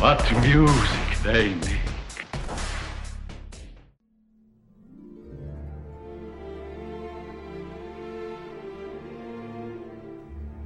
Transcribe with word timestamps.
What 0.00 0.24
music 0.36 1.22
they 1.22 1.54
make. 1.56 1.78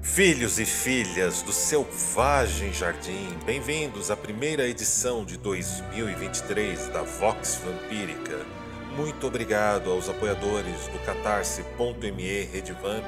Filhos 0.01 0.61
e 0.61 0.65
filhas 0.65 1.43
do 1.43 1.53
Selvagem 1.53 2.73
Jardim, 2.73 3.37
bem-vindos 3.45 4.09
à 4.09 4.17
primeira 4.17 4.69
edição 4.69 5.25
de 5.25 5.37
2023 5.37 6.91
da 6.91 7.03
Vox 7.03 7.61
Vampírica. 7.65 8.39
Muito 8.97 9.27
obrigado 9.27 9.91
aos 9.91 10.09
apoiadores 10.09 10.87
do 10.87 11.05
catarse.me 11.05 12.43
Redvamp 12.45 13.05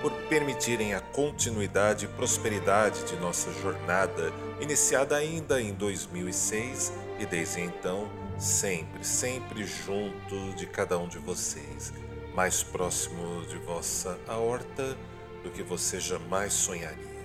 por 0.00 0.12
permitirem 0.30 0.94
a 0.94 1.00
continuidade 1.00 2.06
e 2.06 2.08
prosperidade 2.08 3.04
de 3.04 3.16
nossa 3.16 3.52
jornada, 3.60 4.32
iniciada 4.60 5.16
ainda 5.16 5.60
em 5.60 5.72
2006 5.72 6.92
e 7.18 7.26
desde 7.26 7.60
então, 7.60 8.08
sempre, 8.38 9.04
sempre 9.04 9.64
junto 9.64 10.54
de 10.54 10.66
cada 10.66 10.98
um 10.98 11.08
de 11.08 11.18
vocês, 11.18 11.92
mais 12.34 12.62
próximo 12.62 13.42
de 13.46 13.58
vossa 13.58 14.18
aorta 14.26 14.96
do 15.42 15.50
que 15.50 15.62
você 15.62 16.00
jamais 16.00 16.52
sonharia. 16.52 17.18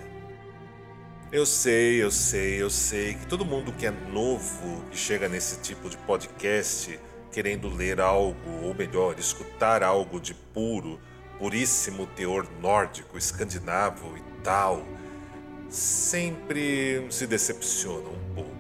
Eu 1.32 1.46
sei, 1.48 2.04
eu 2.04 2.12
sei, 2.12 2.62
eu 2.62 2.70
sei 2.70 3.16
que 3.16 3.26
todo 3.26 3.44
mundo 3.44 3.74
que 3.74 3.88
é 3.88 3.92
novo 3.92 4.86
e 4.92 4.96
chega 4.96 5.28
nesse 5.28 5.60
tipo 5.62 5.90
de 5.90 5.98
podcast 5.98 7.00
querendo 7.32 7.68
ler 7.68 8.00
algo, 8.00 8.38
ou 8.62 8.76
melhor, 8.76 9.18
escutar 9.18 9.82
algo 9.82 10.20
de 10.20 10.36
puro, 10.36 11.00
puríssimo 11.40 12.06
teor 12.06 12.48
nórdico, 12.62 13.18
escandinavo 13.18 14.16
e 14.16 14.22
tal, 14.44 14.86
sempre 15.74 17.08
se 17.10 17.26
decepciona 17.26 18.08
um 18.08 18.36
pouco. 18.36 18.52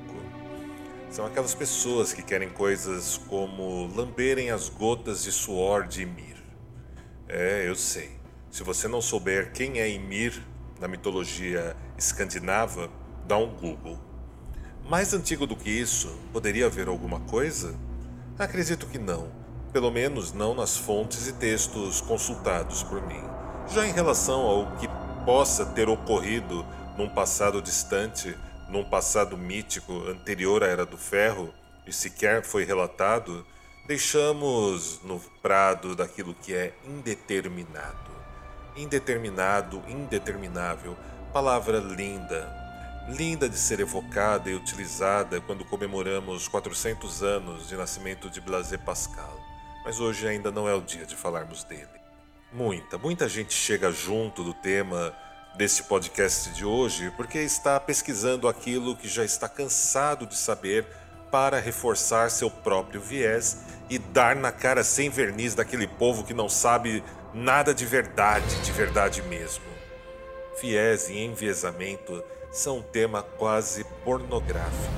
São 1.11 1.28
aquelas 1.28 1.53
pessoas 1.53 2.11
que 2.11 2.23
querem 2.23 2.50
coisas 2.50 3.20
como 3.28 3.86
lamberem 3.95 4.50
as 4.50 4.67
gotas 4.67 5.23
de 5.23 5.31
suor 5.31 5.88
de 5.88 6.02
Ymir. 6.02 6.44
É, 7.30 7.70
eu 7.70 7.75
sei. 7.75 8.09
Se 8.50 8.64
você 8.64 8.88
não 8.88 9.00
souber 9.00 9.52
quem 9.52 9.80
é 9.80 9.88
Ymir 9.88 10.42
na 10.80 10.88
mitologia 10.88 11.78
escandinava, 11.95 12.89
dá 13.27 13.38
um 13.38 13.53
Google. 13.53 14.00
Mais 14.89 15.14
antigo 15.14 15.45
do 15.45 15.55
que 15.55 15.70
isso, 15.70 16.17
poderia 16.33 16.66
haver 16.66 16.88
alguma 16.88 17.20
coisa? 17.20 17.75
Acredito 18.39 18.88
que 18.88 18.98
não, 18.98 19.31
pelo 19.72 19.92
menos 19.92 20.33
não 20.33 20.55
nas 20.55 20.75
fontes 20.75 21.27
e 21.27 21.33
textos 21.33 22.02
consultados 22.02 22.81
por 22.81 23.05
mim. 23.05 23.23
Já 23.70 23.88
em 23.88 23.92
relação 23.92 24.42
ao 24.42 24.75
que 24.77 24.88
possa 25.25 25.64
ter 25.64 25.88
ocorrido 25.88 26.66
num 26.97 27.09
passado 27.09 27.61
distante, 27.61 28.38
num 28.69 28.83
passado 28.83 29.38
mítico 29.38 30.08
anterior 30.08 30.63
à 30.63 30.67
Era 30.67 30.86
do 30.86 30.97
Ferro, 30.97 31.53
e 31.86 31.91
sequer 31.91 32.44
foi 32.44 32.63
relatado, 32.63 33.45
deixamos 33.88 35.02
no 35.03 35.20
prado 35.42 35.95
daquilo 35.95 36.33
que 36.33 36.53
é 36.53 36.73
indeterminado. 36.86 38.11
Indeterminado, 38.76 39.83
indeterminável, 39.87 40.98
palavra 41.33 41.80
linda, 41.80 42.52
linda 43.08 43.49
de 43.49 43.58
ser 43.58 43.80
evocada 43.80 44.49
e 44.49 44.55
utilizada 44.55 45.42
quando 45.42 45.65
comemoramos 45.65 46.48
400 46.48 47.21
anos 47.21 47.67
de 47.67 47.76
nascimento 47.76 48.30
de 48.30 48.39
Blaise 48.39 48.77
Pascal. 48.77 49.39
Mas 49.83 49.99
hoje 49.99 50.27
ainda 50.27 50.52
não 50.52 50.67
é 50.67 50.73
o 50.73 50.82
dia 50.82 51.05
de 51.05 51.15
falarmos 51.15 51.64
dele. 51.65 51.89
Muita, 52.52 52.98
muita 52.98 53.27
gente 53.27 53.53
chega 53.53 53.92
junto 53.92 54.43
do 54.43 54.53
tema 54.53 55.14
desse 55.55 55.83
podcast 55.83 56.49
de 56.49 56.65
hoje 56.65 57.11
porque 57.15 57.39
está 57.39 57.80
pesquisando 57.80 58.47
aquilo 58.47 58.95
que 58.95 59.08
já 59.08 59.23
está 59.23 59.47
cansado 59.47 60.25
de 60.25 60.36
saber 60.36 60.86
para 61.31 61.59
reforçar 61.59 62.30
seu 62.31 62.49
próprio 62.49 62.99
viés 62.99 63.64
e 63.89 63.97
dar 63.97 64.36
na 64.36 64.52
cara 64.52 64.83
sem 64.83 65.09
verniz 65.09 65.53
daquele 65.53 65.87
povo 65.87 66.23
que 66.23 66.33
não 66.33 66.49
sabe 66.49 67.03
nada 67.33 67.73
de 67.73 67.86
verdade, 67.86 68.61
de 68.61 68.71
verdade 68.71 69.21
mesmo. 69.23 69.65
Viés 70.61 71.09
e 71.09 71.17
enviesamento 71.17 72.23
são 72.52 72.77
um 72.77 72.81
tema 72.83 73.23
quase 73.23 73.83
pornográfico. 74.03 74.93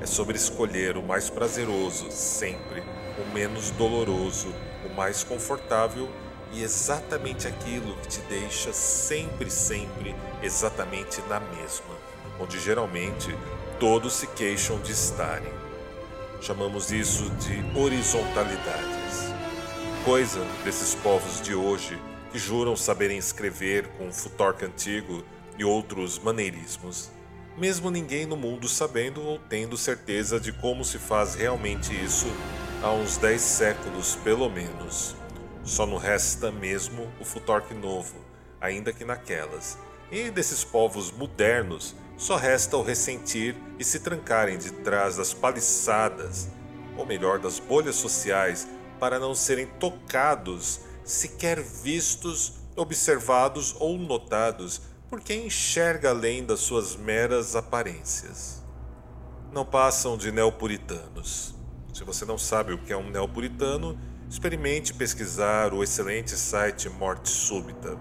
É 0.00 0.06
sobre 0.06 0.36
escolher 0.36 0.96
o 0.96 1.02
mais 1.02 1.30
prazeroso 1.30 2.10
sempre, 2.10 2.82
o 3.18 3.32
menos 3.32 3.70
doloroso, 3.72 4.54
o 4.84 4.94
mais 4.94 5.24
confortável 5.24 6.08
e 6.52 6.62
exatamente 6.62 7.46
aquilo 7.46 7.94
que 7.96 8.08
te 8.08 8.20
deixa 8.22 8.72
sempre, 8.72 9.50
sempre 9.50 10.14
exatamente 10.42 11.20
na 11.28 11.40
mesma, 11.40 11.94
onde 12.40 12.58
geralmente 12.58 13.36
todos 13.78 14.14
se 14.14 14.26
queixam 14.28 14.80
de 14.80 14.92
estarem. 14.92 15.52
Chamamos 16.40 16.92
isso 16.92 17.28
de 17.30 17.78
horizontalidades. 17.78 19.32
Coisa 20.04 20.40
desses 20.64 20.94
povos 20.94 21.40
de 21.40 21.54
hoje 21.54 22.00
que 22.30 22.38
juram 22.38 22.76
saberem 22.76 23.18
escrever 23.18 23.88
com 23.98 24.12
futorque 24.12 24.64
antigo 24.64 25.24
e 25.58 25.64
outros 25.64 26.18
maneirismos, 26.18 27.10
mesmo 27.56 27.90
ninguém 27.90 28.24
no 28.24 28.36
mundo 28.36 28.68
sabendo 28.68 29.20
ou 29.20 29.38
tendo 29.48 29.76
certeza 29.76 30.38
de 30.38 30.52
como 30.52 30.84
se 30.84 30.98
faz 30.98 31.34
realmente 31.34 31.92
isso 31.92 32.26
há 32.82 32.92
uns 32.92 33.16
dez 33.16 33.40
séculos 33.40 34.14
pelo 34.22 34.48
menos. 34.48 35.17
Só 35.68 35.84
não 35.84 35.98
resta 35.98 36.50
mesmo 36.50 37.12
o 37.20 37.26
futorque 37.26 37.74
novo, 37.74 38.14
ainda 38.58 38.90
que 38.90 39.04
naquelas. 39.04 39.78
E 40.10 40.30
desses 40.30 40.64
povos 40.64 41.12
modernos, 41.12 41.94
só 42.16 42.36
resta 42.36 42.74
o 42.78 42.82
ressentir 42.82 43.54
e 43.78 43.84
se 43.84 44.00
trancarem 44.00 44.56
de 44.56 44.72
trás 44.72 45.18
das 45.18 45.34
paliçadas, 45.34 46.48
ou 46.96 47.04
melhor, 47.04 47.38
das 47.38 47.58
bolhas 47.58 47.96
sociais, 47.96 48.66
para 48.98 49.18
não 49.18 49.34
serem 49.34 49.66
tocados, 49.78 50.80
sequer 51.04 51.60
vistos, 51.60 52.54
observados 52.74 53.76
ou 53.78 53.98
notados 53.98 54.80
por 55.10 55.20
quem 55.20 55.48
enxerga 55.48 56.08
além 56.08 56.46
das 56.46 56.60
suas 56.60 56.96
meras 56.96 57.54
aparências. 57.54 58.64
Não 59.52 59.66
passam 59.66 60.16
de 60.16 60.32
neopuritanos. 60.32 61.54
Se 61.92 62.04
você 62.04 62.24
não 62.24 62.38
sabe 62.38 62.72
o 62.72 62.78
que 62.78 62.90
é 62.92 62.96
um 62.96 63.10
neopuritano, 63.10 63.98
experimente 64.30 64.92
pesquisar 64.92 65.72
o 65.72 65.82
excelente 65.82 66.36
site 66.36 66.88
Morte 66.88 67.30
Súbita. 67.30 67.96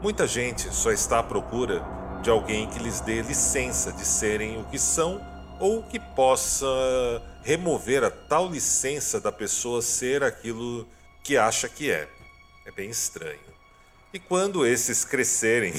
Muita 0.00 0.26
gente 0.26 0.74
só 0.74 0.90
está 0.90 1.18
à 1.18 1.22
procura 1.22 1.84
de 2.22 2.30
alguém 2.30 2.68
que 2.68 2.78
lhes 2.78 3.00
dê 3.00 3.20
licença 3.20 3.92
de 3.92 4.04
serem 4.04 4.58
o 4.60 4.64
que 4.64 4.78
são 4.78 5.20
ou 5.60 5.82
que 5.82 5.98
possa 5.98 6.66
remover 7.42 8.02
a 8.02 8.10
tal 8.10 8.50
licença 8.50 9.20
da 9.20 9.30
pessoa 9.30 9.82
ser 9.82 10.22
aquilo 10.22 10.86
que 11.22 11.36
acha 11.36 11.68
que 11.68 11.90
é. 11.90 12.08
É 12.64 12.70
bem 12.70 12.88
estranho. 12.88 13.38
E 14.12 14.18
quando 14.18 14.66
esses 14.66 15.04
crescerem, 15.04 15.74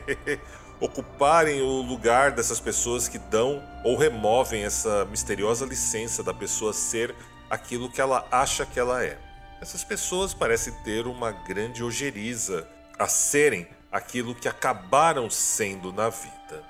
ocuparem 0.78 1.62
o 1.62 1.80
lugar 1.80 2.32
dessas 2.32 2.60
pessoas 2.60 3.08
que 3.08 3.18
dão 3.18 3.62
ou 3.82 3.96
removem 3.96 4.64
essa 4.64 5.06
misteriosa 5.06 5.64
licença 5.64 6.22
da 6.22 6.34
pessoa 6.34 6.72
ser 6.72 7.14
aquilo 7.50 7.90
que 7.90 8.00
ela 8.00 8.26
acha 8.30 8.66
que 8.66 8.78
ela 8.78 9.04
é. 9.04 9.18
Essas 9.60 9.82
pessoas 9.82 10.34
parecem 10.34 10.72
ter 10.84 11.06
uma 11.06 11.30
grande 11.30 11.82
ojeriza 11.82 12.68
a 12.98 13.08
serem 13.08 13.66
aquilo 13.90 14.34
que 14.34 14.48
acabaram 14.48 15.30
sendo 15.30 15.92
na 15.92 16.08
vida. 16.10 16.62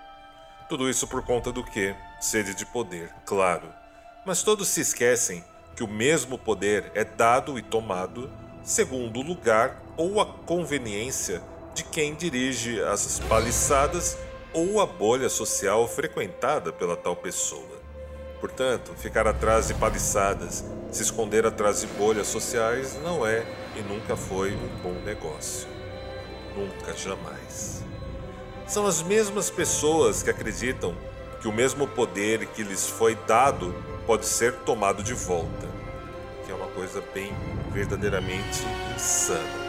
Tudo 0.68 0.88
isso 0.88 1.06
por 1.06 1.22
conta 1.22 1.50
do 1.50 1.64
que? 1.64 1.94
Sede 2.20 2.54
de 2.54 2.66
poder, 2.66 3.12
claro. 3.24 3.72
Mas 4.24 4.42
todos 4.42 4.68
se 4.68 4.80
esquecem 4.80 5.44
que 5.74 5.84
o 5.84 5.88
mesmo 5.88 6.38
poder 6.38 6.90
é 6.94 7.04
dado 7.04 7.58
e 7.58 7.62
tomado 7.62 8.30
segundo 8.62 9.20
o 9.20 9.22
lugar 9.22 9.80
ou 9.96 10.20
a 10.20 10.26
conveniência 10.26 11.40
de 11.74 11.84
quem 11.84 12.14
dirige 12.14 12.82
as 12.82 13.20
paliçadas 13.20 14.18
ou 14.52 14.80
a 14.80 14.86
bolha 14.86 15.28
social 15.28 15.86
frequentada 15.86 16.72
pela 16.72 16.96
tal 16.96 17.14
pessoa. 17.14 17.75
Portanto, 18.40 18.92
ficar 18.96 19.26
atrás 19.26 19.68
de 19.68 19.74
paliçadas, 19.74 20.64
se 20.90 21.02
esconder 21.02 21.46
atrás 21.46 21.80
de 21.80 21.86
bolhas 21.88 22.26
sociais 22.26 22.98
não 23.02 23.26
é 23.26 23.44
e 23.74 23.80
nunca 23.80 24.16
foi 24.16 24.54
um 24.54 24.68
bom 24.82 24.94
negócio. 25.04 25.68
Nunca, 26.54 26.94
jamais. 26.96 27.82
São 28.66 28.86
as 28.86 29.02
mesmas 29.02 29.50
pessoas 29.50 30.22
que 30.22 30.30
acreditam 30.30 30.94
que 31.40 31.48
o 31.48 31.52
mesmo 31.52 31.86
poder 31.86 32.46
que 32.46 32.62
lhes 32.62 32.86
foi 32.86 33.14
dado 33.14 33.74
pode 34.06 34.26
ser 34.26 34.52
tomado 34.60 35.02
de 35.02 35.14
volta, 35.14 35.68
que 36.44 36.52
é 36.52 36.54
uma 36.54 36.68
coisa 36.68 37.02
bem 37.14 37.32
verdadeiramente 37.72 38.64
insana. 38.94 39.66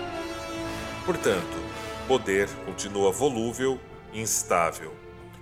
Portanto, 1.06 1.58
poder 2.08 2.50
continua 2.66 3.12
volúvel 3.12 3.80
e 4.14 4.22
instável, 4.22 4.94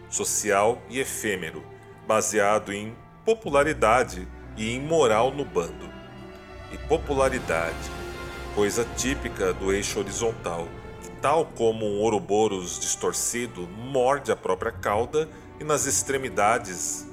social 0.09 0.81
e 0.89 0.99
efêmero, 0.99 1.63
baseado 2.07 2.73
em 2.73 2.95
popularidade 3.25 4.27
e 4.55 4.71
em 4.71 4.79
moral 4.79 5.31
no 5.31 5.43
bando. 5.43 5.89
E 6.71 6.77
popularidade, 6.77 7.75
coisa 8.53 8.85
típica 8.95 9.51
do 9.51 9.73
eixo 9.73 9.99
horizontal, 9.99 10.67
que, 11.01 11.09
tal 11.21 11.45
como 11.45 11.85
um 11.85 11.99
Ouroboros 12.01 12.79
distorcido, 12.79 13.67
morde 13.67 14.31
a 14.31 14.35
própria 14.35 14.71
cauda 14.71 15.27
e 15.59 15.63
nas 15.63 15.87
extremidades 15.87 17.07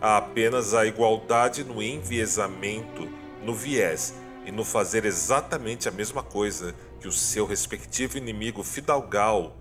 há 0.00 0.18
apenas 0.18 0.72
a 0.72 0.86
igualdade 0.86 1.64
no 1.64 1.82
enviesamento, 1.82 3.08
no 3.42 3.52
viés 3.52 4.14
e 4.44 4.52
no 4.52 4.64
fazer 4.64 5.04
exatamente 5.04 5.88
a 5.88 5.92
mesma 5.92 6.22
coisa 6.22 6.74
que 7.00 7.08
o 7.08 7.12
seu 7.12 7.44
respectivo 7.44 8.16
inimigo 8.16 8.62
fidalgal 8.62 9.56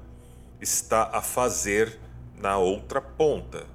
está 0.61 1.09
a 1.11 1.21
fazer 1.21 1.99
na 2.37 2.57
outra 2.57 3.01
ponta. 3.01 3.65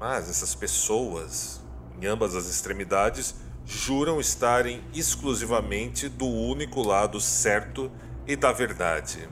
Mas 0.00 0.28
essas 0.28 0.54
pessoas, 0.54 1.60
em 2.00 2.06
ambas 2.06 2.34
as 2.34 2.46
extremidades, 2.46 3.34
juram 3.66 4.20
estarem 4.20 4.82
exclusivamente 4.94 6.08
do 6.08 6.26
único 6.26 6.82
lado 6.82 7.20
certo 7.20 7.90
e 8.26 8.36
da 8.36 8.52
verdade. 8.52 9.28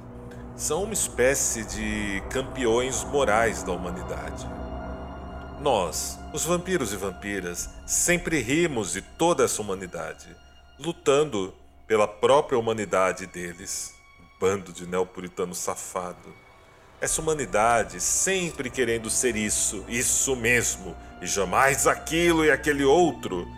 São 0.56 0.84
uma 0.84 0.94
espécie 0.94 1.64
de 1.64 2.22
campeões 2.30 3.04
morais 3.04 3.62
da 3.62 3.72
humanidade. 3.72 4.46
Nós, 5.60 6.18
os 6.34 6.44
vampiros 6.44 6.92
e 6.92 6.96
vampiras, 6.96 7.68
sempre 7.86 8.40
rimos 8.40 8.92
de 8.92 9.00
toda 9.00 9.44
essa 9.44 9.62
humanidade, 9.62 10.28
lutando 10.78 11.54
pela 11.86 12.06
própria 12.06 12.58
humanidade 12.58 13.26
deles. 13.26 13.94
Bando 14.38 14.70
de 14.70 14.86
neopuritano 14.86 15.54
safado. 15.54 16.34
Essa 17.00 17.22
humanidade 17.22 18.00
sempre 18.00 18.68
querendo 18.68 19.08
ser 19.08 19.34
isso, 19.34 19.82
isso 19.88 20.36
mesmo, 20.36 20.94
e 21.20 21.26
jamais 21.26 21.86
aquilo 21.86 22.44
e 22.44 22.50
aquele 22.50 22.84
outro, 22.84 23.48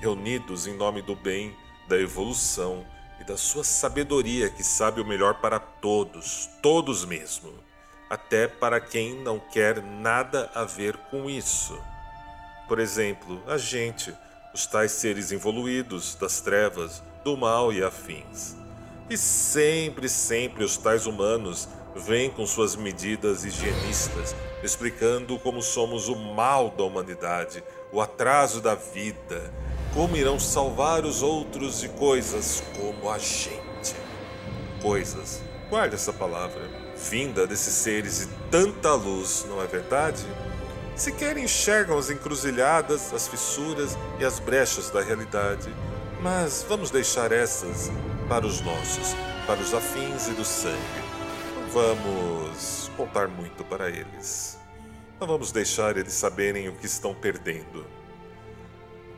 reunidos 0.00 0.66
em 0.66 0.76
nome 0.76 1.02
do 1.02 1.16
bem, 1.16 1.54
da 1.88 1.96
evolução 1.96 2.84
e 3.20 3.24
da 3.24 3.36
sua 3.36 3.64
sabedoria 3.64 4.50
que 4.50 4.62
sabe 4.62 5.00
o 5.00 5.06
melhor 5.06 5.34
para 5.40 5.58
todos, 5.58 6.48
todos 6.62 7.04
mesmo 7.04 7.68
até 8.08 8.48
para 8.48 8.80
quem 8.80 9.14
não 9.22 9.38
quer 9.38 9.82
nada 9.82 10.50
a 10.54 10.64
ver 10.64 10.96
com 11.10 11.28
isso. 11.28 11.78
Por 12.66 12.78
exemplo, 12.78 13.42
a 13.46 13.58
gente, 13.58 14.14
os 14.54 14.66
tais 14.66 14.92
seres 14.92 15.30
evoluídos 15.30 16.14
das 16.14 16.40
trevas, 16.40 17.02
do 17.22 17.36
mal 17.36 17.72
e 17.72 17.82
afins. 17.82 18.56
E 19.10 19.16
sempre, 19.16 20.08
sempre 20.08 20.64
os 20.64 20.76
tais 20.76 21.06
humanos 21.06 21.68
vêm 21.94 22.30
com 22.30 22.46
suas 22.46 22.76
medidas 22.76 23.44
higienistas, 23.44 24.34
explicando 24.62 25.38
como 25.38 25.62
somos 25.62 26.08
o 26.08 26.16
mal 26.16 26.70
da 26.70 26.84
humanidade, 26.84 27.62
o 27.92 28.00
atraso 28.00 28.60
da 28.60 28.74
vida, 28.74 29.52
como 29.94 30.16
irão 30.16 30.38
salvar 30.38 31.04
os 31.04 31.22
outros 31.22 31.80
de 31.80 31.88
coisas 31.88 32.62
como 32.76 33.10
a 33.10 33.18
gente. 33.18 33.96
Coisas, 34.82 35.42
guarde 35.68 35.94
essa 35.94 36.12
palavra 36.12 36.88
vinda 36.98 37.46
desses 37.46 37.74
seres 37.74 38.22
e 38.22 38.28
tanta 38.50 38.92
luz, 38.94 39.46
não 39.48 39.62
é 39.62 39.66
verdade? 39.66 40.24
Sequer 40.96 41.38
enxergam 41.38 41.96
as 41.96 42.10
encruzilhadas, 42.10 43.14
as 43.14 43.28
fissuras 43.28 43.96
e 44.18 44.24
as 44.24 44.40
brechas 44.40 44.90
da 44.90 45.00
realidade. 45.00 45.72
Mas 46.20 46.66
vamos 46.68 46.90
deixar 46.90 47.30
essas 47.30 47.90
para 48.28 48.44
os 48.44 48.60
nossos, 48.60 49.14
para 49.46 49.60
os 49.60 49.72
afins 49.72 50.26
e 50.26 50.32
do 50.32 50.44
sangue. 50.44 51.17
Vamos 51.72 52.90
contar 52.96 53.28
muito 53.28 53.64
para 53.64 53.88
eles. 53.90 54.58
Não 55.20 55.26
vamos 55.26 55.52
deixar 55.52 55.96
eles 55.96 56.12
saberem 56.12 56.68
o 56.68 56.72
que 56.72 56.86
estão 56.86 57.14
perdendo. 57.14 57.86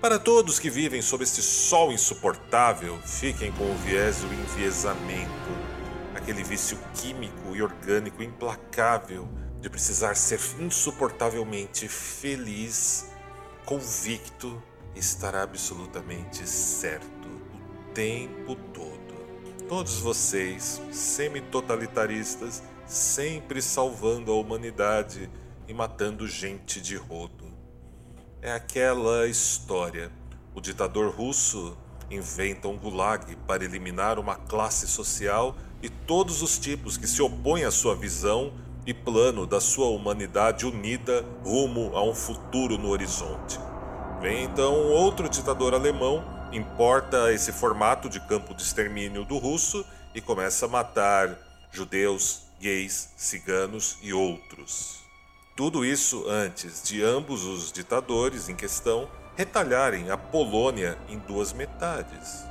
Para 0.01 0.19
todos 0.19 0.59
que 0.59 0.71
vivem 0.71 1.03
sob 1.03 1.23
este 1.23 1.43
sol 1.43 1.93
insuportável, 1.93 2.99
fiquem 3.05 3.53
com 3.53 3.71
o 3.71 3.75
viés 3.77 4.21
do 4.21 4.33
enviesamento 4.33 5.71
aquele 6.15 6.43
vício 6.43 6.79
químico 6.95 7.55
e 7.55 7.63
orgânico 7.63 8.23
implacável 8.23 9.29
de 9.61 9.69
precisar 9.69 10.15
ser 10.15 10.41
insuportavelmente 10.59 11.87
feliz, 11.89 13.11
convicto, 13.65 14.63
estar 14.95 15.35
absolutamente 15.35 16.49
certo 16.49 17.29
o 17.29 17.93
tempo 17.93 18.55
todo. 18.75 18.90
Todos 19.71 20.01
vocês, 20.01 20.83
semi-totalitaristas, 20.91 22.61
sempre 22.87 23.63
salvando 23.63 24.33
a 24.33 24.35
humanidade 24.35 25.31
e 25.69 25.73
matando 25.73 26.27
gente 26.27 26.81
de 26.81 26.97
rodo. 26.97 27.45
É 28.43 28.51
aquela 28.51 29.29
história. 29.29 30.11
O 30.57 30.61
ditador 30.61 31.15
russo 31.15 31.79
inventa 32.11 32.67
um 32.67 32.77
gulag 32.77 33.37
para 33.47 33.65
eliminar 33.65 34.19
uma 34.19 34.35
classe 34.35 34.89
social 34.89 35.55
e 35.81 35.89
todos 35.89 36.43
os 36.43 36.59
tipos 36.59 36.97
que 36.97 37.07
se 37.07 37.23
opõem 37.23 37.63
à 37.63 37.71
sua 37.71 37.95
visão 37.95 38.53
e 38.85 38.93
plano 38.93 39.47
da 39.47 39.61
sua 39.61 39.87
humanidade 39.87 40.67
unida 40.67 41.25
rumo 41.45 41.97
a 41.97 42.03
um 42.03 42.13
futuro 42.13 42.77
no 42.77 42.89
horizonte. 42.89 43.61
Vem 44.21 44.43
então 44.43 44.89
outro 44.89 45.29
ditador 45.29 45.75
alemão, 45.75 46.40
importa 46.53 47.33
esse 47.33 47.53
formato 47.53 48.09
de 48.09 48.21
campo 48.21 48.55
de 48.55 48.63
extermínio 48.63 49.25
do 49.25 49.39
russo 49.39 49.85
e 50.15 50.21
começa 50.21 50.67
a 50.67 50.69
matar 50.69 51.37
judeus, 51.71 52.43
gays, 52.61 53.11
ciganos 53.17 53.99
e 54.03 54.13
outros. 54.13 55.01
Tudo 55.57 55.85
isso 55.85 56.29
antes 56.29 56.83
de 56.83 57.03
ambos 57.03 57.45
os 57.45 57.71
ditadores 57.71 58.49
em 58.49 58.57
questão 58.57 59.09
retalharem 59.37 60.11
a 60.11 60.17
Polônia 60.17 60.99
em 61.09 61.19
duas 61.19 61.53
metades. 61.53 62.45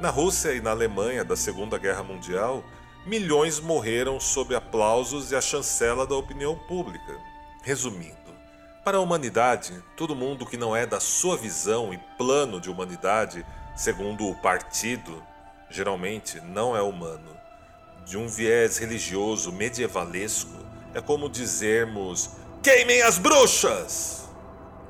Na 0.00 0.10
Rússia 0.10 0.52
e 0.52 0.60
na 0.60 0.70
Alemanha 0.70 1.24
da 1.24 1.36
Segunda 1.36 1.78
Guerra 1.78 2.02
Mundial, 2.02 2.64
milhões 3.04 3.58
morreram 3.58 4.20
sob 4.20 4.54
aplausos 4.54 5.32
e 5.32 5.36
a 5.36 5.40
chancela 5.40 6.06
da 6.06 6.14
opinião 6.14 6.56
pública. 6.68 7.18
Resumindo, 7.62 8.21
para 8.84 8.96
a 8.96 9.00
humanidade, 9.00 9.82
todo 9.96 10.16
mundo 10.16 10.44
que 10.44 10.56
não 10.56 10.74
é 10.74 10.84
da 10.84 10.98
sua 10.98 11.36
visão 11.36 11.94
e 11.94 11.98
plano 12.18 12.60
de 12.60 12.68
humanidade, 12.68 13.46
segundo 13.76 14.28
o 14.28 14.34
partido, 14.34 15.22
geralmente 15.70 16.40
não 16.40 16.76
é 16.76 16.82
humano. 16.82 17.36
De 18.04 18.16
um 18.16 18.26
viés 18.26 18.78
religioso 18.78 19.52
medievalesco, 19.52 20.58
é 20.92 21.00
como 21.00 21.28
dizermos: 21.28 22.30
queimem 22.62 23.02
as 23.02 23.18
bruxas! 23.18 24.24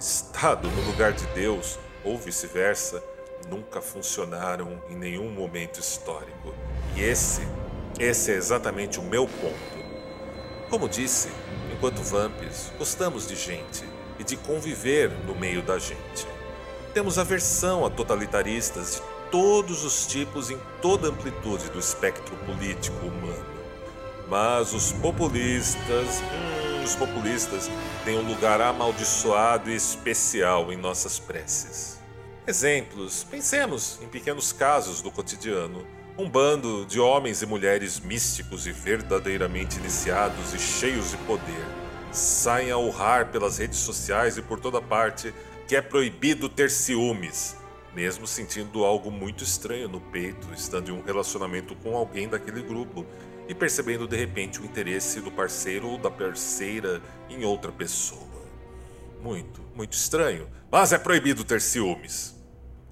Estado 0.01 0.69
no 0.69 0.83
lugar 0.87 1.13
de 1.13 1.27
Deus, 1.29 1.79
ou 2.03 2.17
vice-versa, 2.17 3.03
nunca 3.49 3.81
funcionaram 3.81 4.83
em 4.89 4.97
nenhum 4.97 5.31
momento 5.31 5.79
histórico. 5.79 6.55
E 6.97 7.03
esse, 7.03 7.43
esse 8.01 8.33
é 8.33 8.35
exatamente 8.35 8.99
o 8.99 9.03
meu 9.03 9.29
ponto. 9.29 9.83
Como 10.71 10.89
disse, 10.89 11.29
enquanto 11.83 12.01
vampiros, 12.05 12.71
gostamos 12.79 13.27
de 13.27 13.35
gente 13.35 13.85
e 14.17 14.23
de 14.23 14.37
conviver 14.37 15.11
no 15.27 15.35
meio 15.35 15.63
da 15.63 15.81
gente. 15.81 16.29
Temos 16.95 17.19
aversão 17.19 17.85
a 17.85 17.91
totalitaristas 17.91 18.95
de 18.95 19.31
todos 19.33 19.83
os 19.83 20.07
tipos 20.07 20.49
em 20.49 20.57
toda 20.81 21.09
a 21.09 21.11
amplitude 21.11 21.71
do 21.71 21.81
espectro 21.81 22.37
político 22.47 23.05
humano. 23.05 23.45
Mas 24.29 24.73
os 24.73 24.93
populistas, 24.93 26.21
hum, 26.21 26.85
os 26.85 26.95
populistas 26.95 27.69
têm 28.05 28.17
um 28.17 28.29
lugar 28.29 28.61
amaldiçoado 28.61 29.69
e 29.69 29.75
especial 29.75 30.73
em 30.73 30.77
nossas 30.77 31.19
preces. 31.19 31.99
Exemplos: 32.47 33.25
pensemos 33.29 33.99
em 34.01 34.07
pequenos 34.07 34.53
casos 34.53 35.03
do 35.03 35.11
cotidiano. 35.11 35.85
Um 36.19 36.29
bando 36.29 36.85
de 36.85 37.01
homens 37.01 37.41
e 37.41 37.47
mulheres 37.47 37.99
místicos 37.99 38.67
e 38.67 38.73
verdadeiramente 38.73 39.79
iniciados 39.79 40.53
e 40.53 40.59
cheios 40.59 41.11
de 41.11 41.17
poder 41.19 41.65
saem 42.13 42.71
a 42.71 42.77
urrar 42.77 43.33
pelas 43.33 43.57
redes 43.57 43.79
sociais 43.79 44.37
e 44.37 44.43
por 44.43 44.61
toda 44.61 44.79
parte 44.79 45.33
que 45.67 45.75
é 45.75 45.81
proibido 45.81 46.51
ter 46.51 46.71
ciúmes, 46.71 47.57
mesmo 47.95 48.27
sentindo 48.27 48.85
algo 48.85 49.11
muito 49.11 49.43
estranho 49.43 49.89
no 49.89 50.03
peito, 50.03 50.53
estando 50.53 50.91
em 50.91 50.93
um 50.93 51.03
relacionamento 51.03 51.75
com 51.77 51.97
alguém 51.97 52.29
daquele 52.29 52.61
grupo 52.61 53.07
e 53.49 53.55
percebendo 53.55 54.07
de 54.07 54.17
repente 54.17 54.61
o 54.61 54.67
interesse 54.67 55.19
do 55.19 55.33
parceiro 55.33 55.89
ou 55.89 55.97
da 55.97 56.11
parceira 56.11 57.01
em 57.31 57.43
outra 57.43 57.73
pessoa. 57.73 58.21
Muito, 59.23 59.63
muito 59.75 59.95
estranho, 59.95 60.47
mas 60.71 60.93
é 60.93 60.99
proibido 60.99 61.43
ter 61.43 61.63
ciúmes. 61.63 62.35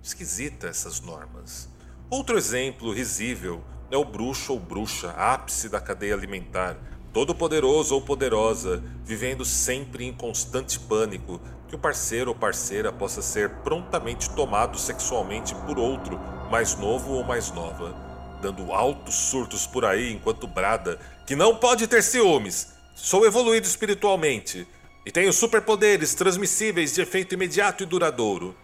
Esquisita 0.02 0.68
essas 0.68 1.02
normas. 1.02 1.69
Outro 2.10 2.36
exemplo 2.36 2.92
risível 2.92 3.62
é 3.88 3.96
o 3.96 4.04
bruxo 4.04 4.52
ou 4.52 4.58
bruxa, 4.58 5.10
ápice 5.10 5.68
da 5.68 5.80
cadeia 5.80 6.12
alimentar, 6.12 6.76
todo-poderoso 7.12 7.94
ou 7.94 8.02
poderosa, 8.02 8.82
vivendo 9.04 9.44
sempre 9.44 10.06
em 10.06 10.12
constante 10.12 10.76
pânico 10.76 11.40
que 11.68 11.76
o 11.76 11.78
parceiro 11.78 12.32
ou 12.32 12.36
parceira 12.36 12.92
possa 12.92 13.22
ser 13.22 13.48
prontamente 13.62 14.28
tomado 14.30 14.76
sexualmente 14.76 15.54
por 15.54 15.78
outro, 15.78 16.18
mais 16.50 16.74
novo 16.74 17.12
ou 17.12 17.22
mais 17.22 17.52
nova, 17.52 17.94
dando 18.42 18.72
altos 18.72 19.14
surtos 19.14 19.64
por 19.68 19.84
aí 19.84 20.12
enquanto 20.12 20.48
brada 20.48 20.98
que 21.28 21.36
não 21.36 21.54
pode 21.54 21.86
ter 21.86 22.02
ciúmes. 22.02 22.74
Sou 22.92 23.24
evoluído 23.24 23.68
espiritualmente 23.68 24.66
e 25.06 25.12
tenho 25.12 25.32
superpoderes 25.32 26.12
transmissíveis 26.16 26.92
de 26.92 27.02
efeito 27.02 27.36
imediato 27.36 27.84
e 27.84 27.86
duradouro. 27.86 28.56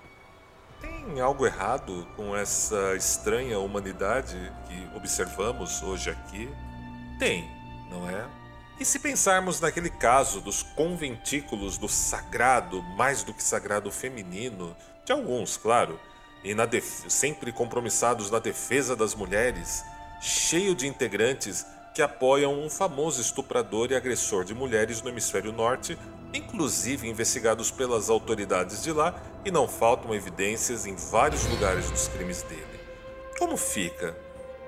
Tem 1.06 1.20
algo 1.20 1.46
errado 1.46 2.04
com 2.16 2.36
essa 2.36 2.96
estranha 2.96 3.60
humanidade 3.60 4.36
que 4.68 4.96
observamos 4.96 5.80
hoje 5.80 6.10
aqui? 6.10 6.50
Tem, 7.16 7.48
não 7.88 8.10
é? 8.10 8.26
E 8.80 8.84
se 8.84 8.98
pensarmos 8.98 9.60
naquele 9.60 9.88
caso 9.88 10.40
dos 10.40 10.64
conventículos 10.64 11.78
do 11.78 11.88
sagrado, 11.88 12.82
mais 12.82 13.22
do 13.22 13.32
que 13.32 13.42
sagrado 13.42 13.88
feminino, 13.92 14.76
de 15.04 15.12
alguns, 15.12 15.56
claro, 15.56 15.98
e 16.42 16.54
sempre 17.08 17.52
compromissados 17.52 18.28
na 18.28 18.40
defesa 18.40 18.96
das 18.96 19.14
mulheres, 19.14 19.84
cheio 20.20 20.74
de 20.74 20.88
integrantes 20.88 21.64
que 21.94 22.02
apoiam 22.02 22.52
um 22.52 22.68
famoso 22.68 23.20
estuprador 23.20 23.92
e 23.92 23.94
agressor 23.94 24.44
de 24.44 24.54
mulheres 24.54 25.00
no 25.00 25.08
hemisfério 25.08 25.52
norte, 25.52 25.96
inclusive 26.36 27.08
investigados 27.08 27.70
pelas 27.70 28.10
autoridades 28.10 28.82
de 28.82 28.92
lá, 28.92 29.14
e 29.44 29.50
não 29.50 29.66
faltam 29.66 30.14
evidências 30.14 30.86
em 30.86 30.94
vários 30.94 31.46
lugares 31.46 31.90
dos 31.90 32.08
crimes 32.08 32.42
dele. 32.42 32.80
Como 33.38 33.56
fica? 33.56 34.16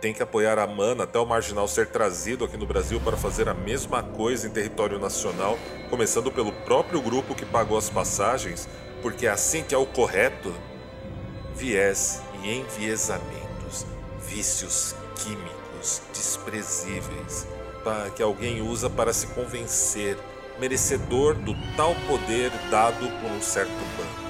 Tem 0.01 0.15
que 0.15 0.23
apoiar 0.23 0.59
a 0.59 0.67
mana 0.67 1.05
até 1.05 1.19
o 1.19 1.27
marginal 1.27 1.67
ser 1.67 1.89
trazido 1.89 2.45
aqui 2.45 2.57
no 2.57 2.67
Brasil 2.67 3.01
para 3.01 3.17
fazer 3.17 3.49
a 3.49 3.55
mesma 3.55 4.03
coisa 4.03 4.47
em 4.47 4.51
território 4.51 4.99
nacional, 4.99 5.59
começando 5.91 6.31
pelo 6.31 6.53
próprio 6.53 7.01
grupo 7.03 7.35
que 7.35 7.45
pagou 7.45 7.77
as 7.77 7.91
passagens, 7.91 8.69
porque 9.03 9.27
é 9.27 9.31
assim 9.31 9.65
que 9.65 9.75
é 9.75 9.79
o 9.79 9.87
correto? 9.87 10.55
Viés 11.57 12.23
e 12.45 12.53
enviesamentos, 12.53 13.85
vícios 14.21 14.95
químicos 15.17 16.03
desprezíveis 16.13 17.47
que 18.15 18.23
alguém 18.23 18.61
usa 18.61 18.91
para 18.91 19.13
se 19.13 19.29
convencer 19.29 20.19
merecedor 20.59 21.35
do 21.35 21.55
tal 21.77 21.95
poder 22.07 22.51
dado 22.71 23.09
por 23.21 23.31
um 23.31 23.41
certo 23.41 23.73
bando. 23.97 24.29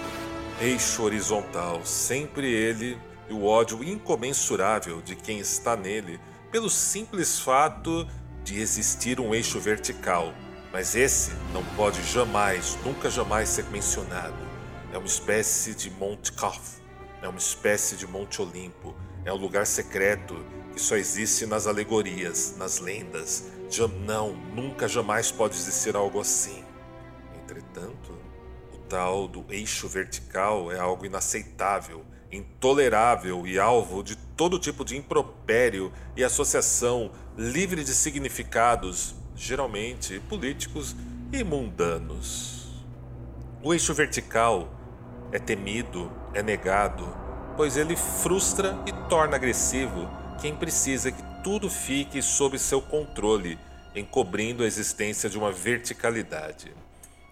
Eixo 0.60 1.02
horizontal, 1.02 1.84
sempre 1.84 2.50
ele 2.50 2.98
e 3.28 3.32
o 3.32 3.44
ódio 3.44 3.84
incomensurável 3.84 5.00
de 5.00 5.14
quem 5.14 5.38
está 5.38 5.76
nele, 5.76 6.18
pelo 6.50 6.68
simples 6.70 7.38
fato 7.38 8.06
de 8.42 8.58
existir 8.58 9.20
um 9.20 9.34
eixo 9.34 9.60
vertical. 9.60 10.32
Mas 10.72 10.94
esse 10.94 11.32
não 11.52 11.64
pode 11.76 12.02
jamais, 12.10 12.76
nunca 12.84 13.10
jamais 13.10 13.48
ser 13.48 13.64
mencionado. 13.66 14.36
É 14.92 14.98
uma 14.98 15.06
espécie 15.06 15.74
de 15.74 15.90
Monte 15.90 16.32
Kaf, 16.32 16.60
é 17.22 17.28
uma 17.28 17.38
espécie 17.38 17.96
de 17.96 18.06
Monte 18.06 18.40
Olimpo, 18.40 18.94
é 19.24 19.32
um 19.32 19.36
lugar 19.36 19.66
secreto 19.66 20.44
que 20.78 20.84
só 20.84 20.94
existe 20.94 21.44
nas 21.44 21.66
alegorias, 21.66 22.54
nas 22.56 22.78
lendas. 22.78 23.50
Não, 24.06 24.32
nunca 24.54 24.86
jamais 24.86 25.32
pode 25.32 25.56
existir 25.56 25.96
algo 25.96 26.20
assim. 26.20 26.62
Entretanto, 27.34 28.16
o 28.72 28.78
tal 28.88 29.26
do 29.26 29.44
eixo 29.50 29.88
vertical 29.88 30.70
é 30.70 30.78
algo 30.78 31.04
inaceitável, 31.04 32.04
intolerável 32.30 33.44
e 33.44 33.58
alvo 33.58 34.04
de 34.04 34.14
todo 34.14 34.56
tipo 34.56 34.84
de 34.84 34.96
impropério 34.96 35.92
e 36.16 36.22
associação 36.22 37.10
livre 37.36 37.82
de 37.82 37.92
significados, 37.92 39.16
geralmente 39.34 40.20
políticos 40.28 40.94
e 41.32 41.42
mundanos. 41.42 42.84
O 43.64 43.74
eixo 43.74 43.92
vertical 43.92 44.72
é 45.32 45.40
temido, 45.40 46.10
é 46.32 46.42
negado, 46.42 47.04
pois 47.56 47.76
ele 47.76 47.96
frustra 47.96 48.78
e 48.86 48.92
torna 49.08 49.34
agressivo 49.34 50.08
quem 50.40 50.54
precisa 50.54 51.10
que 51.10 51.22
tudo 51.42 51.68
fique 51.68 52.22
sob 52.22 52.58
seu 52.58 52.80
controle, 52.80 53.58
encobrindo 53.94 54.62
a 54.62 54.66
existência 54.66 55.28
de 55.28 55.36
uma 55.36 55.50
verticalidade. 55.50 56.72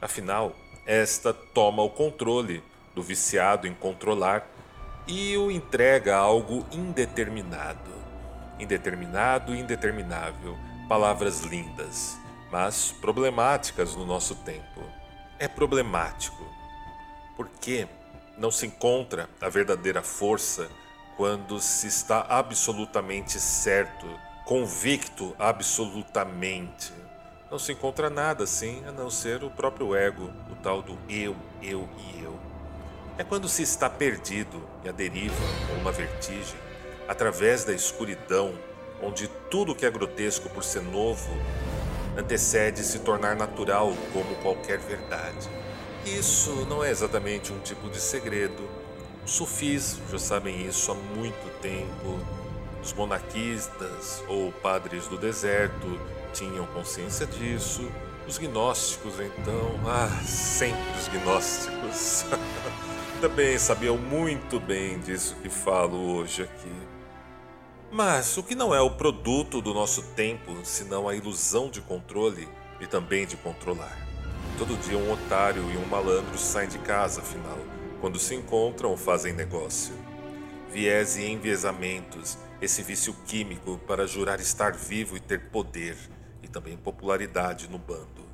Afinal, 0.00 0.54
esta 0.86 1.32
toma 1.32 1.82
o 1.82 1.90
controle 1.90 2.62
do 2.94 3.02
viciado 3.02 3.66
em 3.66 3.74
controlar 3.74 4.46
e 5.06 5.36
o 5.36 5.50
entrega 5.50 6.16
a 6.16 6.20
algo 6.20 6.66
indeterminado. 6.72 7.94
Indeterminado 8.58 9.54
e 9.54 9.60
indeterminável, 9.60 10.56
palavras 10.88 11.42
lindas, 11.42 12.18
mas 12.50 12.92
problemáticas 13.00 13.94
no 13.94 14.04
nosso 14.04 14.34
tempo. 14.36 14.82
É 15.38 15.46
problemático 15.46 16.44
porque 17.36 17.86
não 18.38 18.50
se 18.50 18.66
encontra 18.66 19.28
a 19.40 19.48
verdadeira 19.48 20.02
força 20.02 20.68
quando 21.16 21.58
se 21.60 21.86
está 21.86 22.26
absolutamente 22.28 23.40
certo, 23.40 24.06
convicto 24.44 25.34
absolutamente. 25.38 26.92
Não 27.50 27.58
se 27.58 27.72
encontra 27.72 28.10
nada 28.10 28.44
assim 28.44 28.84
a 28.86 28.92
não 28.92 29.08
ser 29.08 29.42
o 29.42 29.50
próprio 29.50 29.94
ego, 29.94 30.30
o 30.50 30.56
tal 30.56 30.82
do 30.82 30.98
eu, 31.08 31.34
eu 31.62 31.88
e 31.98 32.22
eu. 32.22 32.38
É 33.16 33.24
quando 33.24 33.48
se 33.48 33.62
está 33.62 33.88
perdido 33.88 34.62
e 34.84 34.88
a 34.88 34.92
deriva 34.92 35.42
ou 35.72 35.80
uma 35.80 35.90
vertigem, 35.90 36.58
através 37.08 37.64
da 37.64 37.72
escuridão, 37.72 38.52
onde 39.02 39.26
tudo 39.50 39.74
que 39.74 39.86
é 39.86 39.90
grotesco 39.90 40.50
por 40.50 40.62
ser 40.62 40.82
novo 40.82 41.30
antecede 42.16 42.82
se 42.82 42.98
tornar 42.98 43.36
natural 43.36 43.94
como 44.12 44.34
qualquer 44.36 44.78
verdade. 44.78 45.48
Isso 46.04 46.66
não 46.68 46.84
é 46.84 46.90
exatamente 46.90 47.52
um 47.52 47.58
tipo 47.60 47.88
de 47.88 48.00
segredo, 48.00 48.68
os 49.26 49.32
sufis 49.32 49.98
já 50.08 50.20
sabem 50.20 50.66
isso 50.68 50.92
há 50.92 50.94
muito 50.94 51.60
tempo. 51.60 52.20
Os 52.80 52.92
monarquistas 52.92 54.22
ou 54.28 54.52
padres 54.52 55.08
do 55.08 55.18
deserto 55.18 56.00
tinham 56.32 56.64
consciência 56.66 57.26
disso. 57.26 57.90
Os 58.28 58.38
gnósticos, 58.38 59.14
então, 59.18 59.80
ah, 59.84 60.08
sempre 60.24 60.92
os 60.96 61.08
gnósticos. 61.08 62.24
Também 63.20 63.58
sabiam 63.58 63.98
muito 63.98 64.60
bem 64.60 65.00
disso 65.00 65.34
que 65.42 65.48
falo 65.48 65.96
hoje 66.14 66.44
aqui. 66.44 66.72
Mas 67.90 68.36
o 68.36 68.44
que 68.44 68.54
não 68.54 68.72
é 68.72 68.80
o 68.80 68.90
produto 68.90 69.60
do 69.60 69.74
nosso 69.74 70.02
tempo, 70.14 70.56
senão 70.62 71.08
a 71.08 71.16
ilusão 71.16 71.68
de 71.68 71.80
controle 71.80 72.48
e 72.80 72.86
também 72.86 73.26
de 73.26 73.36
controlar? 73.36 73.96
Todo 74.58 74.80
dia 74.82 74.98
um 74.98 75.12
otário 75.12 75.64
e 75.72 75.76
um 75.76 75.86
malandro 75.86 76.36
saem 76.38 76.68
de 76.68 76.78
casa, 76.78 77.20
afinal 77.20 77.58
quando 78.06 78.20
se 78.20 78.36
encontram 78.36 78.96
fazem 78.96 79.32
negócio. 79.32 79.92
Viés 80.72 81.16
e 81.16 81.24
enviesamentos, 81.24 82.38
esse 82.62 82.80
vício 82.80 83.12
químico 83.26 83.80
para 83.84 84.06
jurar 84.06 84.38
estar 84.38 84.76
vivo 84.76 85.16
e 85.16 85.20
ter 85.20 85.50
poder 85.50 85.96
e 86.40 86.46
também 86.46 86.76
popularidade 86.76 87.68
no 87.68 87.78
bando. 87.78 88.24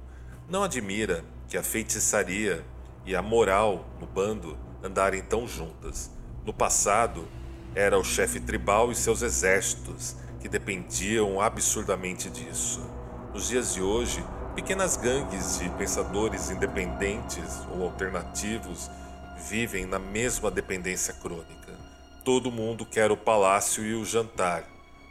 Não 0.47 0.63
admira 0.63 1.25
que 1.49 1.57
a 1.57 1.63
feitiçaria 1.63 2.63
e 3.07 3.17
a 3.17 3.23
moral 3.23 3.87
no 3.99 4.07
bando 4.07 4.59
andarem 4.83 5.23
tão 5.23 5.49
juntas. 5.49 6.11
No 6.45 6.53
passado, 6.53 7.27
era 7.75 7.99
o 7.99 8.05
chefe 8.05 8.41
tribal 8.41 8.93
e 8.93 8.95
seus 8.95 9.23
exércitos 9.23 10.17
que 10.39 10.51
dependiam 10.51 11.41
absurdamente 11.41 12.29
disso. 12.29 12.85
Nos 13.33 13.49
dias 13.49 13.73
de 13.73 13.81
hoje, 13.81 14.23
pequenas 14.55 14.99
gangues 14.99 15.59
de 15.59 15.71
pensadores 15.71 16.51
independentes 16.51 17.63
ou 17.71 17.85
alternativos 17.85 18.91
vivem 19.37 19.87
na 19.87 19.99
mesma 19.99 20.51
dependência 20.51 21.15
crônica. 21.15 21.73
Todo 22.25 22.53
mundo 22.53 22.87
quer 22.87 23.11
o 23.11 23.17
palácio 23.17 23.85
e 23.85 23.95
o 23.95 24.05
jantar, 24.05 24.65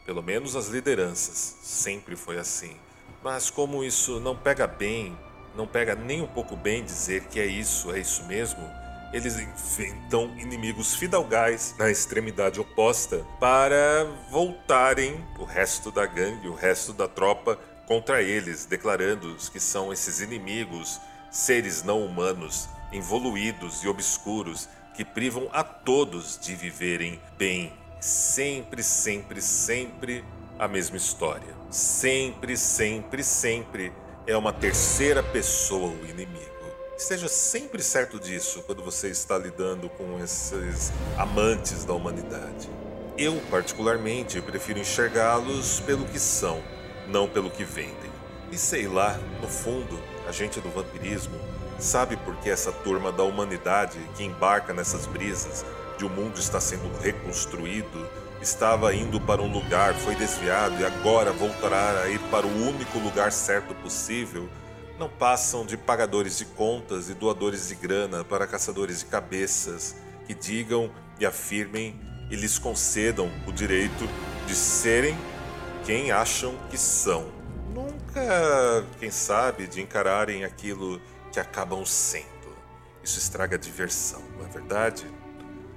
pelo 0.05 0.23
menos 0.23 0.55
as 0.55 0.67
lideranças, 0.67 1.57
sempre 1.61 2.15
foi 2.15 2.37
assim. 2.37 2.75
Mas 3.23 3.49
como 3.49 3.83
isso 3.83 4.19
não 4.19 4.35
pega 4.35 4.65
bem, 4.65 5.17
não 5.55 5.67
pega 5.67 5.95
nem 5.95 6.21
um 6.21 6.27
pouco 6.27 6.55
bem 6.55 6.83
dizer 6.83 7.25
que 7.25 7.39
é 7.39 7.45
isso, 7.45 7.93
é 7.93 7.99
isso 7.99 8.23
mesmo, 8.23 8.67
eles 9.13 9.37
inventam 9.37 10.33
inimigos 10.39 10.95
fidalgais 10.95 11.75
na 11.77 11.91
extremidade 11.91 12.59
oposta 12.59 13.25
para 13.39 14.05
voltarem 14.29 15.23
o 15.37 15.43
resto 15.43 15.91
da 15.91 16.05
gangue, 16.05 16.47
o 16.47 16.55
resto 16.55 16.93
da 16.93 17.07
tropa 17.07 17.59
contra 17.85 18.21
eles, 18.21 18.65
declarando 18.65 19.35
que 19.51 19.59
são 19.59 19.91
esses 19.91 20.21
inimigos, 20.21 20.99
seres 21.29 21.83
não 21.83 22.05
humanos, 22.05 22.69
involuídos 22.91 23.83
e 23.83 23.87
obscuros 23.87 24.67
que 24.93 25.05
privam 25.05 25.49
a 25.51 25.63
todos 25.63 26.37
de 26.39 26.55
viverem 26.55 27.19
bem. 27.37 27.73
Sempre, 27.99 28.83
sempre, 28.83 29.41
sempre 29.41 30.23
a 30.59 30.67
mesma 30.67 30.97
história. 30.97 31.55
Sempre, 31.69 32.57
sempre, 32.57 33.23
sempre 33.23 33.93
é 34.27 34.35
uma 34.35 34.53
terceira 34.53 35.23
pessoa 35.23 35.89
o 35.89 36.05
inimigo. 36.05 36.51
Esteja 36.97 37.27
sempre 37.27 37.81
certo 37.81 38.19
disso 38.19 38.61
quando 38.63 38.83
você 38.83 39.09
está 39.09 39.37
lidando 39.37 39.89
com 39.89 40.23
esses 40.23 40.91
amantes 41.17 41.83
da 41.83 41.93
humanidade. 41.93 42.69
Eu, 43.17 43.41
particularmente, 43.49 44.39
prefiro 44.41 44.79
enxergá-los 44.79 45.79
pelo 45.79 46.05
que 46.05 46.19
são, 46.19 46.61
não 47.07 47.27
pelo 47.27 47.49
que 47.49 47.63
vendem. 47.63 48.11
E 48.51 48.57
sei 48.57 48.87
lá, 48.87 49.19
no 49.41 49.47
fundo, 49.47 49.99
a 50.27 50.31
gente 50.31 50.59
do 50.59 50.69
vampirismo 50.69 51.39
sabe 51.83 52.15
por 52.17 52.35
que 52.37 52.49
essa 52.49 52.71
turma 52.71 53.11
da 53.11 53.23
humanidade 53.23 53.99
que 54.15 54.23
embarca 54.23 54.73
nessas 54.73 55.05
brisas 55.05 55.65
de 55.97 56.05
o 56.05 56.07
um 56.07 56.11
mundo 56.11 56.39
está 56.39 56.59
sendo 56.59 56.89
reconstruído 57.01 58.09
estava 58.41 58.93
indo 58.95 59.21
para 59.21 59.41
um 59.41 59.51
lugar, 59.51 59.93
foi 59.93 60.15
desviado 60.15 60.81
e 60.81 60.85
agora 60.85 61.31
voltará 61.31 62.01
a 62.01 62.09
ir 62.09 62.19
para 62.31 62.45
o 62.45 62.67
único 62.67 62.97
lugar 62.97 63.31
certo 63.31 63.75
possível, 63.75 64.49
não 64.97 65.07
passam 65.07 65.65
de 65.65 65.77
pagadores 65.77 66.37
de 66.37 66.45
contas 66.45 67.09
e 67.09 67.13
doadores 67.13 67.67
de 67.67 67.75
grana 67.75 68.23
para 68.23 68.47
caçadores 68.47 68.99
de 68.99 69.05
cabeças 69.05 69.95
que 70.25 70.33
digam 70.33 70.91
e 71.19 71.25
afirmem 71.25 71.99
e 72.29 72.35
lhes 72.35 72.57
concedam 72.57 73.29
o 73.45 73.51
direito 73.51 74.07
de 74.47 74.55
serem 74.55 75.15
quem 75.85 76.11
acham 76.11 76.55
que 76.69 76.77
são. 76.77 77.27
Nunca, 77.73 78.85
quem 78.99 79.11
sabe, 79.11 79.67
de 79.67 79.81
encararem 79.81 80.43
aquilo 80.43 81.01
que 81.31 81.39
acabam 81.39 81.85
sendo. 81.85 82.25
Isso 83.03 83.17
estraga 83.17 83.55
a 83.55 83.59
diversão, 83.59 84.21
não 84.37 84.45
é 84.45 84.49
verdade? 84.49 85.05